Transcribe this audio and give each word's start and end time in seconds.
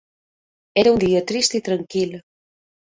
Era 0.83 0.95
un 0.95 0.97
dia 1.05 1.23
trist 1.33 1.59
i 1.63 1.65
tranquil. 1.71 2.21